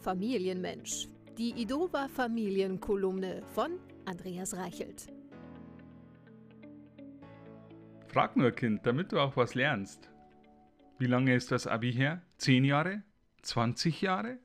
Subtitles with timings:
[0.00, 1.08] Familienmensch.
[1.36, 3.72] Die Idova Familienkolumne von
[4.04, 5.08] Andreas Reichelt.
[8.06, 10.10] Frag nur, Kind, damit du auch was lernst.
[10.98, 12.22] Wie lange ist das Abi her?
[12.38, 13.02] Zehn Jahre?
[13.42, 14.38] 20 Jahre?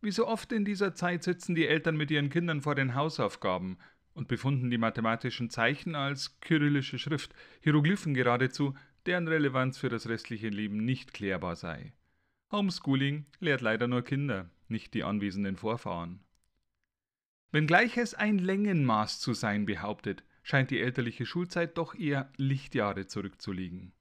[0.00, 3.78] Wie so oft in dieser Zeit sitzen die Eltern mit ihren Kindern vor den Hausaufgaben
[4.14, 8.74] und befunden die mathematischen Zeichen als kyrillische Schrift, Hieroglyphen geradezu,
[9.06, 11.92] deren Relevanz für das restliche Leben nicht klärbar sei.
[12.52, 16.20] Homeschooling lehrt leider nur Kinder, nicht die anwesenden Vorfahren.
[17.52, 23.92] Wenngleich es ein Längenmaß zu sein behauptet, scheint die elterliche Schulzeit doch eher Lichtjahre zurückzuliegen.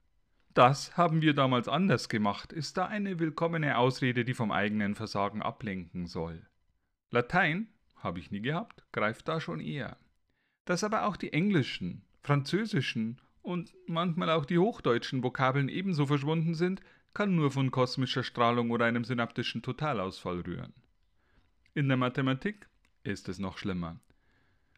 [0.54, 5.42] Das haben wir damals anders gemacht, ist da eine willkommene Ausrede, die vom eigenen Versagen
[5.42, 6.46] ablenken soll.
[7.12, 9.98] Latein, habe ich nie gehabt, greift da schon eher.
[10.66, 16.82] Dass aber auch die englischen, französischen und manchmal auch die hochdeutschen Vokabeln ebenso verschwunden sind,
[17.14, 20.74] kann nur von kosmischer Strahlung oder einem synaptischen Totalausfall rühren.
[21.74, 22.68] In der Mathematik
[23.04, 24.00] ist es noch schlimmer.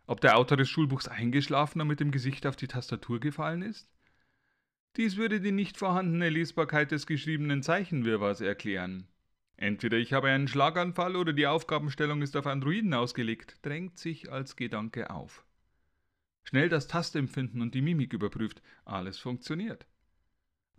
[0.07, 3.89] Ob der Autor des Schulbuchs eingeschlafen und mit dem Gesicht auf die Tastatur gefallen ist?
[4.97, 9.07] Dies würde die nicht vorhandene Lesbarkeit des geschriebenen Zeichenwirrwarrs erklären.
[9.55, 14.55] Entweder ich habe einen Schlaganfall oder die Aufgabenstellung ist auf Androiden ausgelegt, drängt sich als
[14.55, 15.45] Gedanke auf.
[16.43, 19.85] Schnell das Tastempfinden und die Mimik überprüft, alles funktioniert.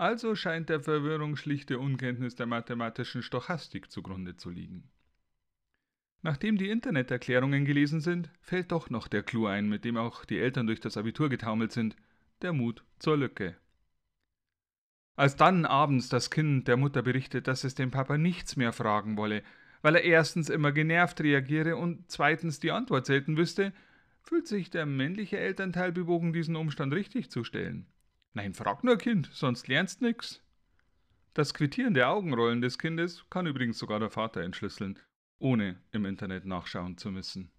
[0.02, 4.90] Also scheint der Verwirrung schlichte Unkenntnis der mathematischen Stochastik zugrunde zu liegen.
[6.22, 10.40] Nachdem die Interneterklärungen gelesen sind, fällt doch noch der Clou ein, mit dem auch die
[10.40, 11.94] Eltern durch das Abitur getaumelt sind,
[12.40, 13.56] der Mut zur Lücke.
[15.14, 19.16] Als dann abends das Kind der Mutter berichtet, dass es den Papa nichts mehr fragen
[19.16, 19.44] wolle,
[19.82, 23.72] weil er erstens immer genervt reagiere und zweitens die Antwort selten wüsste,
[24.20, 27.86] fühlt sich der männliche Elternteil bewogen, diesen Umstand richtig zu stellen.
[28.34, 30.42] Nein, frag nur Kind, sonst lernst nix.
[31.34, 34.98] Das Quittieren der Augenrollen des Kindes kann übrigens sogar der Vater entschlüsseln,
[35.38, 37.52] ohne im Internet nachschauen zu müssen.